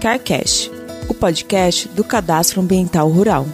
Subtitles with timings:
[0.00, 0.72] CarCast,
[1.10, 3.44] o podcast do Cadastro Ambiental Rural.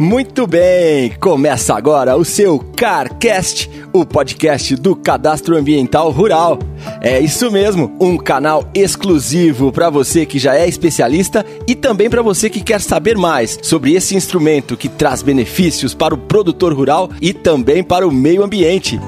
[0.00, 6.58] Muito bem, começa agora o seu CarCast, o podcast do Cadastro Ambiental Rural.
[7.00, 12.20] É isso mesmo, um canal exclusivo para você que já é especialista e também para
[12.22, 17.10] você que quer saber mais sobre esse instrumento que traz benefícios para o produtor rural
[17.20, 18.98] e também para o meio ambiente.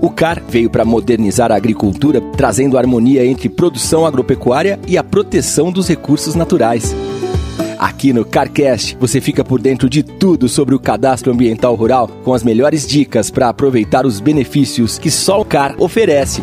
[0.00, 5.72] O CAR veio para modernizar a agricultura, trazendo harmonia entre produção agropecuária e a proteção
[5.72, 6.94] dos recursos naturais.
[7.76, 12.32] Aqui no CarCast você fica por dentro de tudo sobre o cadastro ambiental rural com
[12.32, 16.42] as melhores dicas para aproveitar os benefícios que só o CAR oferece.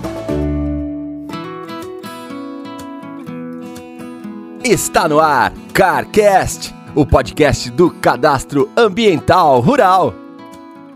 [4.63, 10.24] Está no ar CarCast, o podcast do cadastro ambiental rural.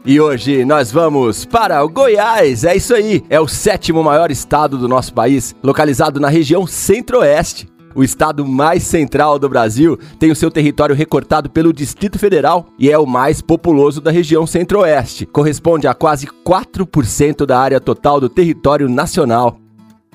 [0.05, 4.77] E hoje nós vamos para o Goiás, é isso aí, é o sétimo maior estado
[4.77, 7.67] do nosso país, localizado na região centro-oeste.
[7.93, 12.89] O estado mais central do Brasil tem o seu território recortado pelo Distrito Federal e
[12.89, 15.25] é o mais populoso da região centro-oeste.
[15.25, 19.57] Corresponde a quase 4% da área total do território nacional.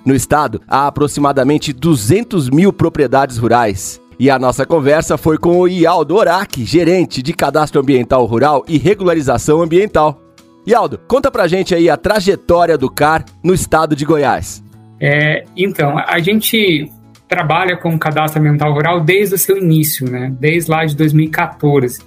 [0.05, 4.01] No estado, há aproximadamente 200 mil propriedades rurais.
[4.19, 8.79] E a nossa conversa foi com o Ialdo Orac, gerente de Cadastro Ambiental Rural e
[8.79, 10.21] Regularização Ambiental.
[10.67, 14.63] Ialdo, conta pra gente aí a trajetória do CAR no estado de Goiás.
[15.01, 16.91] É, então, a gente
[17.29, 20.33] trabalha com cadastro ambiental rural desde o seu início, né?
[20.39, 22.01] Desde lá de 2014.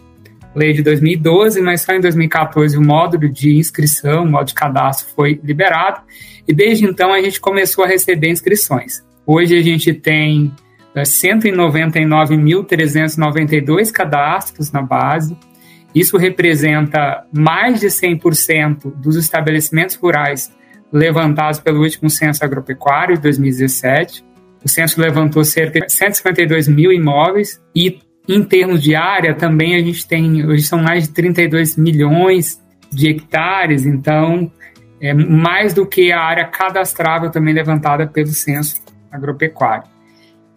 [0.55, 5.07] Lei de 2012, mas só em 2014 o módulo de inscrição, o módulo de cadastro
[5.15, 6.01] foi liberado
[6.47, 9.03] e desde então a gente começou a receber inscrições.
[9.25, 10.51] Hoje a gente tem
[11.03, 15.37] 199.392 cadastros na base.
[15.93, 20.51] Isso representa mais de 100% dos estabelecimentos rurais
[20.91, 24.25] levantados pelo último censo agropecuário de 2017.
[24.63, 29.79] O censo levantou cerca de 152 mil imóveis e, em termos de área, também a
[29.79, 34.51] gente tem, hoje são mais de 32 milhões de hectares, então
[35.01, 38.81] é mais do que a área cadastrável também levantada pelo censo
[39.11, 39.96] agropecuário.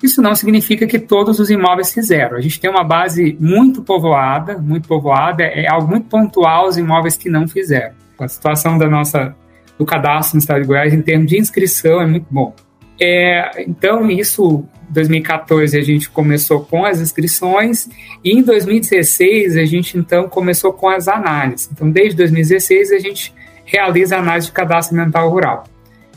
[0.02, 2.36] Isso não significa que todos os imóveis fizeram.
[2.36, 7.16] A gente tem uma base muito povoada, muito povoada, é algo muito pontual os imóveis
[7.16, 7.94] que não fizeram.
[8.18, 9.34] A situação da nossa
[9.78, 12.54] do cadastro no estado de Goiás em termos de inscrição é muito bom.
[13.00, 17.88] É, então, isso, 2014 a gente começou com as inscrições
[18.22, 21.70] e em 2016 a gente então começou com as análises.
[21.72, 23.34] Então, desde 2016 a gente
[23.64, 25.64] realiza análise de cadastro mental rural.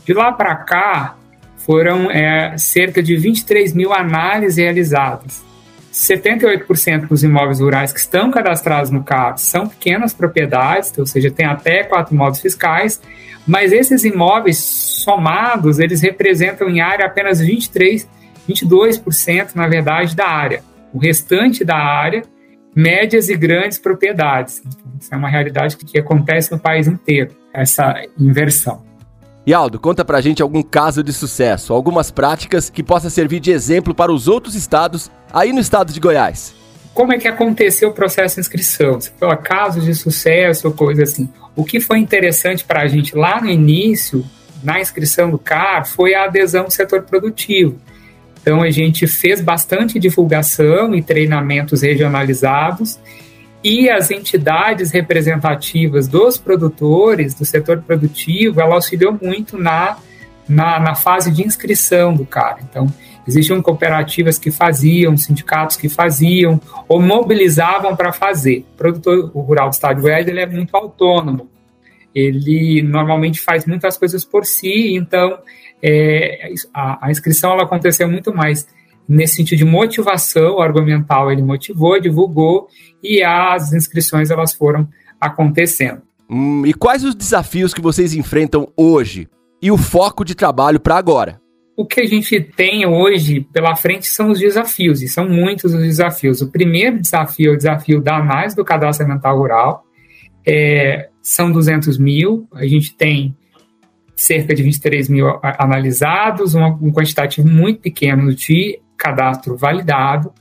[0.04, 1.16] De lá para cá,
[1.64, 5.42] foram é, cerca de 23 mil análises realizadas.
[5.92, 11.46] 78% dos imóveis rurais que estão cadastrados no CAP são pequenas propriedades, ou seja, tem
[11.46, 13.00] até quatro imóveis fiscais,
[13.46, 18.08] mas esses imóveis somados, eles representam em área apenas 23,
[18.48, 20.62] 22% na verdade da área.
[20.92, 22.22] O restante da área,
[22.74, 24.62] médias e grandes propriedades.
[24.66, 28.82] Então, isso é uma realidade que acontece no país inteiro, essa inversão.
[29.46, 33.50] E Aldo, conta pra gente algum caso de sucesso, algumas práticas que possa servir de
[33.50, 36.54] exemplo para os outros estados aí no estado de Goiás.
[36.94, 39.00] Como é que aconteceu o processo de inscrição?
[39.00, 41.28] Você falou casos de sucesso ou coisa assim.
[41.54, 44.24] O que foi interessante para a gente lá no início,
[44.62, 47.78] na inscrição do CAR, foi a adesão do setor produtivo.
[48.40, 52.98] Então a gente fez bastante divulgação e treinamentos regionalizados
[53.64, 59.96] e as entidades representativas dos produtores, do setor produtivo, ela auxiliou muito na,
[60.46, 62.58] na, na fase de inscrição do cara.
[62.68, 62.86] Então,
[63.26, 68.66] existiam cooperativas que faziam, sindicatos que faziam, ou mobilizavam para fazer.
[68.74, 71.48] O produtor rural do estado de Goiás ele é muito autônomo.
[72.14, 75.38] Ele normalmente faz muitas coisas por si, então
[75.82, 78.68] é, a, a inscrição ela aconteceu muito mais
[79.08, 82.68] nesse sentido de motivação argumental, ele motivou, divulgou
[83.02, 84.88] e as inscrições elas foram
[85.20, 86.02] acontecendo.
[86.28, 89.28] Hum, e quais os desafios que vocês enfrentam hoje
[89.60, 91.40] e o foco de trabalho para agora?
[91.76, 95.82] O que a gente tem hoje pela frente são os desafios, e são muitos os
[95.82, 96.40] desafios.
[96.40, 99.84] O primeiro desafio é o desafio da análise do cadastro ambiental rural.
[100.46, 103.36] É, são 200 mil, a gente tem
[104.14, 110.32] cerca de 23 mil analisados, um, um quantitativo muito pequeno de cadastro validado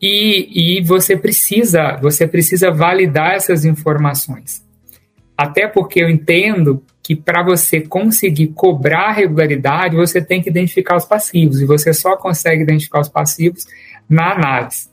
[0.00, 4.64] e, e você precisa você precisa validar essas informações.
[5.36, 11.04] Até porque eu entendo que para você conseguir cobrar regularidade, você tem que identificar os
[11.04, 13.64] passivos, e você só consegue identificar os passivos
[14.08, 14.90] na análise.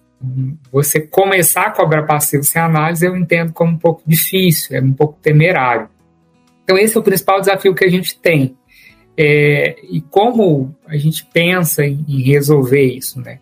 [0.72, 4.94] Você começar a cobrar passivos sem análise, eu entendo como um pouco difícil, é um
[4.94, 5.90] pouco temerário.
[6.64, 8.58] Então, esse é o principal desafio que a gente tem.
[9.18, 13.40] É, e como a gente pensa em, em, resolver isso, né?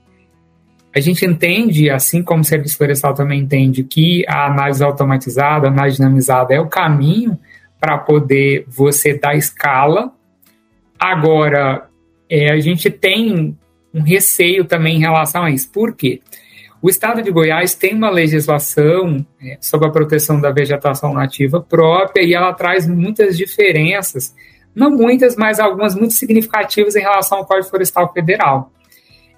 [0.95, 5.69] A gente entende, assim como o Serviço Florestal também entende, que a análise automatizada, a
[5.69, 7.37] análise dinamizada é o caminho
[7.79, 10.13] para poder você dar escala.
[10.97, 11.89] Agora,
[12.29, 13.57] é, a gente tem
[13.93, 15.69] um receio também em relação a isso.
[15.69, 16.21] Por quê?
[16.81, 22.23] O estado de Goiás tem uma legislação é, sobre a proteção da vegetação nativa própria
[22.23, 24.35] e ela traz muitas diferenças,
[24.75, 28.71] não muitas, mas algumas muito significativas em relação ao Código Florestal Federal.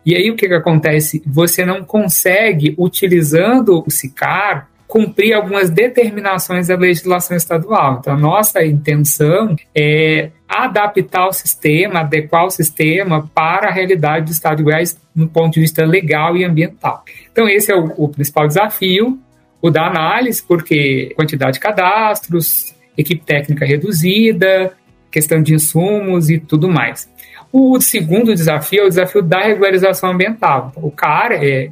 [0.05, 1.21] E aí o que, que acontece?
[1.25, 7.97] Você não consegue, utilizando o SICAR, cumprir algumas determinações da legislação estadual.
[7.99, 14.31] Então, a nossa intenção é adaptar o sistema, adequar o sistema para a realidade do
[14.31, 17.03] Estado de Goiás no ponto de vista legal e ambiental.
[17.29, 19.19] Então, esse é o, o principal desafio,
[19.61, 24.71] o da análise, porque quantidade de cadastros, equipe técnica reduzida,
[25.17, 27.09] questão de insumos e tudo mais.
[27.51, 30.71] O segundo desafio é o desafio da regularização ambiental.
[30.75, 31.71] O CAR é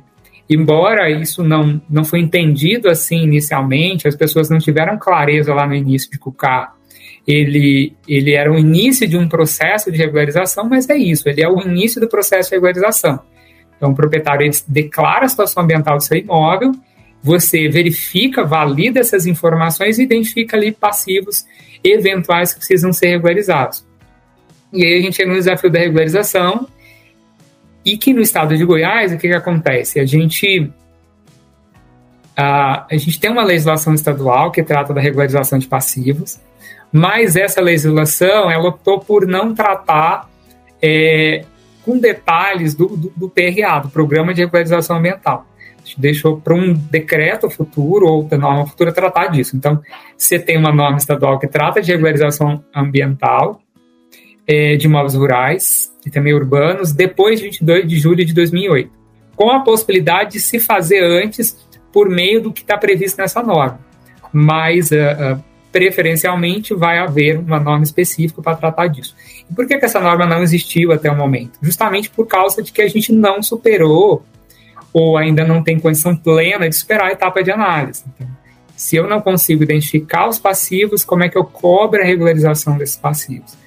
[0.49, 5.73] embora isso não, não foi entendido assim inicialmente, as pessoas não tiveram clareza lá no
[5.73, 6.75] início de que o CAR
[7.27, 11.49] ele, ele era o início de um processo de regularização, mas é isso, ele é
[11.49, 13.19] o início do processo de regularização.
[13.75, 16.71] Então, o proprietário declara a situação ambiental do seu imóvel,
[17.25, 21.43] você verifica, valida essas informações e identifica ali passivos
[21.83, 23.83] eventuais que precisam ser regularizados.
[24.71, 26.67] E aí a gente chega no desafio da regularização,
[27.83, 29.99] e que no estado de Goiás, o que, que acontece?
[29.99, 30.71] A gente,
[32.37, 36.39] a, a gente tem uma legislação estadual que trata da regularização de passivos,
[36.91, 40.29] mas essa legislação ela optou por não tratar
[40.79, 41.43] é,
[41.83, 45.47] com detalhes do, do, do, PRA, do Programa de Regularização Ambiental.
[45.95, 49.55] Gente deixou para um decreto futuro ou norma futura tratar disso.
[49.55, 49.81] Então,
[50.17, 53.61] você tem uma norma estadual que trata de regularização ambiental
[54.47, 58.91] é, de imóveis rurais e também urbanos depois de 22 de julho de 2008,
[59.35, 61.57] com a possibilidade de se fazer antes
[61.91, 63.79] por meio do que está previsto nessa norma.
[64.31, 69.15] Mas, uh, uh, preferencialmente, vai haver uma norma específica para tratar disso.
[69.49, 71.57] E por que, que essa norma não existiu até o momento?
[71.61, 74.23] Justamente por causa de que a gente não superou
[74.95, 78.05] ou ainda não tem condição plena de superar a etapa de análise.
[78.15, 78.25] Então,
[78.77, 82.95] se eu não consigo identificar os passivos, como é que eu cobro a regularização desses
[82.95, 83.57] passivos?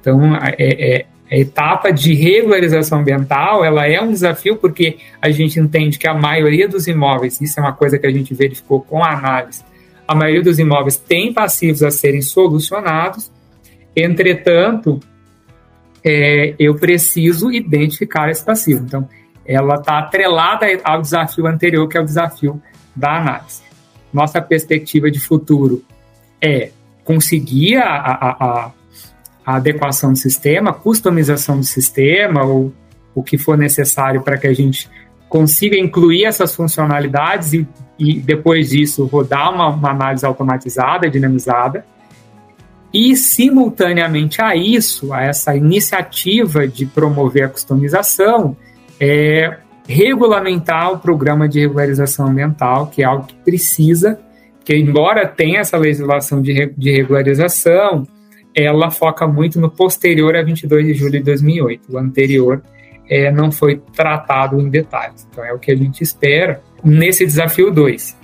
[0.00, 5.58] Então, é, é, a etapa de regularização ambiental, ela é um desafio porque a gente
[5.58, 9.02] entende que a maioria dos imóveis, isso é uma coisa que a gente verificou com
[9.02, 9.64] a análise,
[10.06, 13.28] a maioria dos imóveis tem passivos a serem solucionados,
[13.96, 15.00] entretanto,
[16.04, 18.84] é, eu preciso identificar esse passivo.
[18.84, 19.08] Então,
[19.46, 22.60] ela está atrelada ao desafio anterior, que é o desafio
[22.94, 23.62] da análise.
[24.12, 25.84] Nossa perspectiva de futuro
[26.40, 26.70] é
[27.04, 28.70] conseguir a, a, a
[29.46, 32.72] a adequação do sistema, customização do sistema, ou
[33.14, 34.90] o que for necessário para que a gente
[35.28, 37.66] consiga incluir essas funcionalidades e,
[37.96, 41.86] e depois disso rodar uma, uma, análise automatizada, dinamizada.
[42.92, 48.56] E, simultaneamente a isso, a essa iniciativa de promover a customização,
[49.00, 49.58] é
[49.88, 54.18] regulamentar o programa de regularização ambiental, que é algo que precisa,
[54.64, 58.06] que embora tenha essa legislação de, de regularização,
[58.54, 61.92] ela foca muito no posterior a 22 de julho de 2008.
[61.92, 62.62] O anterior
[63.08, 65.26] é, não foi tratado em detalhes.
[65.30, 68.16] Então, é o que a gente espera nesse desafio 2.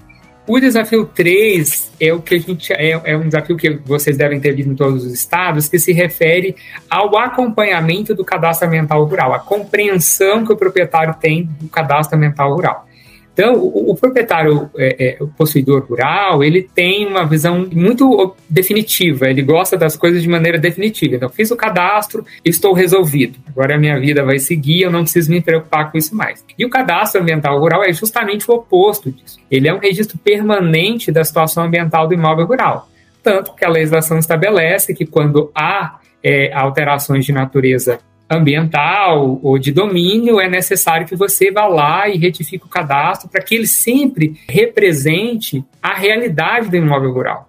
[0.44, 4.40] O desafio 3 é o que a gente é, é, um desafio que vocês devem
[4.40, 6.56] ter visto em todos os estados, que se refere
[6.90, 12.52] ao acompanhamento do cadastro ambiental rural, a compreensão que o proprietário tem do cadastro ambiental
[12.52, 12.88] rural.
[13.33, 19.41] Então, o, proprietário, é, é, o possuidor rural, ele tem uma visão muito definitiva, ele
[19.41, 21.17] gosta das coisas de maneira definitiva.
[21.17, 23.39] Então, fiz o cadastro, estou resolvido.
[23.49, 26.45] Agora a minha vida vai seguir, eu não preciso me preocupar com isso mais.
[26.59, 29.39] E o cadastro ambiental rural é justamente o oposto disso.
[29.51, 32.89] Ele é um registro permanente da situação ambiental do imóvel rural.
[33.23, 37.99] Tanto que a legislação estabelece que quando há é, alterações de natureza
[38.33, 43.43] ambiental ou de domínio, é necessário que você vá lá e retifique o cadastro para
[43.43, 47.49] que ele sempre represente a realidade do imóvel rural.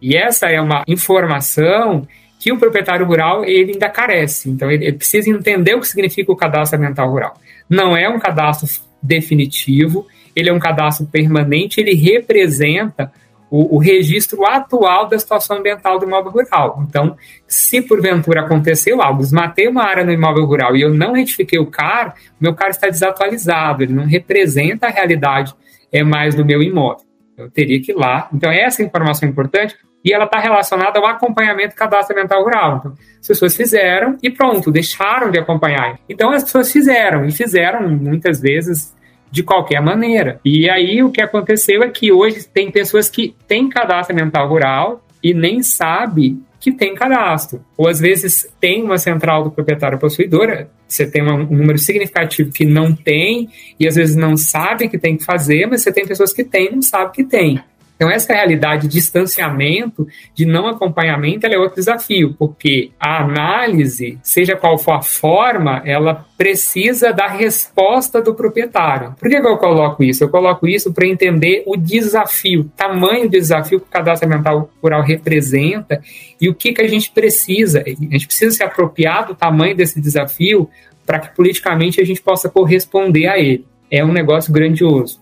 [0.00, 2.06] E essa é uma informação
[2.38, 4.50] que o proprietário rural ele ainda carece.
[4.50, 7.34] Então ele, ele precisa entender o que significa o cadastro ambiental rural.
[7.68, 8.68] Não é um cadastro
[9.02, 13.10] definitivo, ele é um cadastro permanente, ele representa
[13.50, 16.84] o, o, registro atual da situação ambiental do imóvel rural.
[16.88, 21.58] Então, se porventura aconteceu algo, desmatei uma área no imóvel rural e eu não retifiquei
[21.58, 25.54] o CAR, meu CAR está desatualizado, ele não representa a realidade
[25.92, 27.04] é mais do meu imóvel.
[27.36, 28.28] Eu teria que ir lá.
[28.32, 29.76] Então, essa informação é importante.
[30.04, 32.76] e ela está relacionada ao acompanhamento do cadastro ambiental rural.
[32.76, 35.98] Então, as pessoas fizeram e pronto, deixaram de acompanhar.
[36.08, 38.95] Então, as pessoas fizeram, e fizeram muitas vezes
[39.36, 40.40] de qualquer maneira.
[40.42, 45.04] E aí, o que aconteceu é que hoje tem pessoas que têm cadastro ambiental rural
[45.22, 47.62] e nem sabe que tem cadastro.
[47.76, 52.64] Ou às vezes tem uma central do proprietário possuidora, você tem um número significativo que
[52.64, 56.32] não tem, e às vezes não sabe que tem que fazer, mas você tem pessoas
[56.32, 57.60] que têm e não sabe que tem.
[57.96, 64.54] Então, essa realidade de distanciamento, de não acompanhamento, é outro desafio, porque a análise, seja
[64.54, 69.14] qual for a forma, ela precisa da resposta do proprietário.
[69.18, 70.22] Por que, que eu coloco isso?
[70.22, 74.70] Eu coloco isso para entender o desafio, o tamanho do desafio que o cadastro ambiental
[74.82, 76.02] rural representa
[76.38, 77.82] e o que, que a gente precisa.
[77.86, 80.68] A gente precisa se apropriar do tamanho desse desafio
[81.06, 83.64] para que politicamente a gente possa corresponder a ele.
[83.90, 85.18] É um negócio grandioso.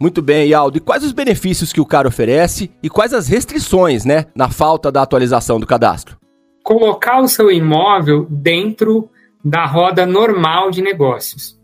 [0.00, 0.78] Muito bem, Aldo.
[0.78, 4.92] E quais os benefícios que o CAR oferece e quais as restrições, né, na falta
[4.92, 6.16] da atualização do cadastro?
[6.62, 9.10] Colocar o seu imóvel dentro
[9.44, 11.58] da roda normal de negócios.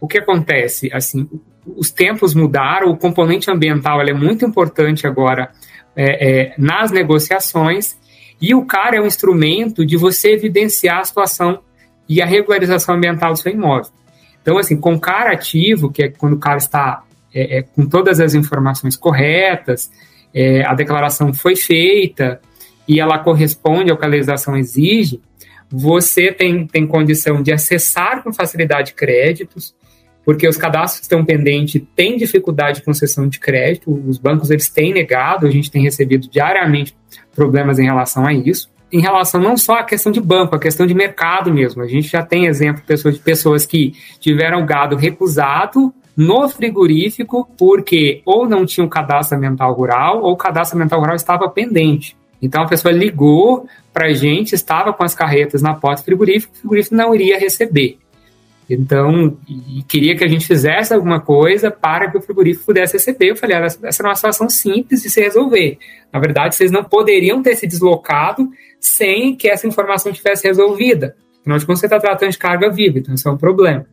[0.00, 0.90] O que acontece?
[0.92, 1.28] Assim,
[1.64, 5.50] os tempos mudaram, o componente ambiental é muito importante agora
[5.94, 7.96] é, é, nas negociações
[8.40, 11.60] e o CAR é um instrumento de você evidenciar a situação
[12.08, 13.90] e a regularização ambiental do seu imóvel.
[14.42, 17.02] Então, assim, com CAR ativo, que é quando o CAR está
[17.36, 19.90] é, é, com todas as informações corretas,
[20.32, 22.40] é, a declaração foi feita
[22.88, 25.20] e ela corresponde ao que a legislação exige,
[25.70, 29.74] você tem, tem condição de acessar com facilidade créditos,
[30.24, 34.94] porque os cadastros estão pendentes têm dificuldade de concessão de crédito, os bancos eles têm
[34.94, 36.96] negado, a gente tem recebido diariamente
[37.34, 38.70] problemas em relação a isso.
[38.90, 41.82] Em relação não só à questão de banco, a questão de mercado mesmo.
[41.82, 48.48] A gente já tem exemplo de pessoas que tiveram gado recusado no frigorífico, porque ou
[48.48, 52.16] não tinha o cadastro ambiental rural, ou o cadastro ambiental rural estava pendente.
[52.40, 56.54] Então a pessoa ligou para a gente, estava com as carretas na porta do frigorífico,
[56.54, 57.98] o frigorífico não iria receber.
[58.68, 59.36] Então,
[59.86, 63.30] queria que a gente fizesse alguma coisa para que o frigorífico pudesse receber.
[63.30, 65.78] Eu falei, essa era uma situação simples de se resolver.
[66.12, 71.14] Na verdade, vocês não poderiam ter se deslocado sem que essa informação tivesse resolvida.
[71.40, 73.86] Afinal de contas, você está tratando de carga viva, então isso é um problema.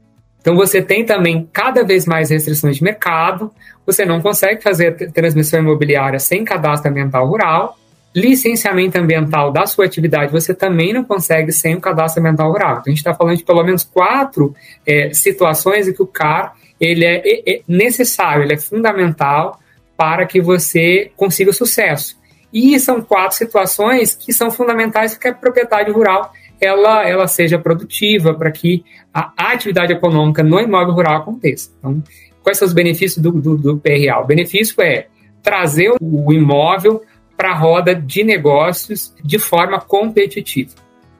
[0.43, 3.49] Então você tem também cada vez mais restrições de mercado,
[3.85, 7.77] você não consegue fazer transmissão imobiliária sem cadastro ambiental rural,
[8.13, 12.71] licenciamento ambiental da sua atividade você também não consegue sem o cadastro ambiental rural.
[12.71, 14.53] Então a gente está falando de pelo menos quatro
[14.85, 19.61] é, situações em que o CAR ele é, é, é necessário, ele é fundamental
[19.95, 22.21] para que você consiga sucesso.
[22.51, 27.59] E são quatro situações que são fundamentais para que a propriedade rural ela, ela seja
[27.59, 31.71] produtiva, para que a, atividade econômica no imóvel rural aconteça.
[31.77, 32.01] Então,
[32.41, 34.21] quais são os benefícios do, do, do PRA?
[34.21, 35.07] O benefício é
[35.41, 37.01] trazer o imóvel
[37.35, 40.71] para a roda de negócios de forma competitiva.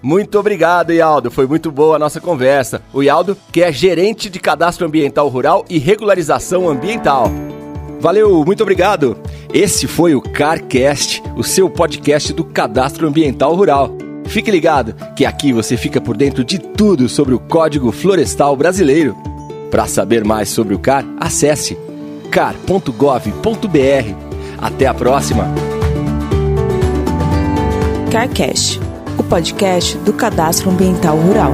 [0.01, 1.31] Muito obrigado, Ialdo.
[1.31, 2.83] Foi muito boa a nossa conversa.
[2.93, 7.31] O Ialdo, que é gerente de cadastro ambiental rural e regularização ambiental.
[8.01, 9.17] Valeu, muito obrigado.
[9.53, 13.91] Esse foi o CarCast, o seu podcast do cadastro ambiental rural.
[14.27, 19.17] Fique ligado, que aqui você fica por dentro de tudo sobre o Código Florestal Brasileiro.
[19.71, 21.77] Para saber mais sobre o CAR, acesse
[22.31, 24.15] car.gov.br.
[24.61, 25.78] Até a próxima!
[28.11, 28.81] CarCast,
[29.19, 31.53] o podcast do Cadastro Ambiental Rural.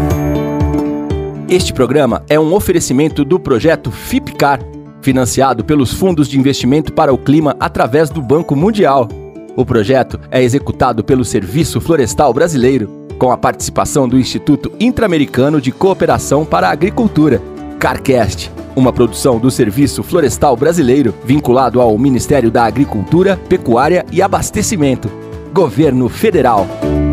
[1.48, 4.60] Este programa é um oferecimento do projeto FIPCAR,
[5.02, 9.08] financiado pelos Fundos de Investimento para o Clima através do Banco Mundial.
[9.56, 15.72] O projeto é executado pelo Serviço Florestal Brasileiro, com a participação do Instituto Interamericano de
[15.72, 17.42] Cooperação para a Agricultura,
[17.80, 25.23] CarCast, uma produção do Serviço Florestal Brasileiro vinculado ao Ministério da Agricultura, Pecuária e Abastecimento
[25.54, 27.03] Governo Federal.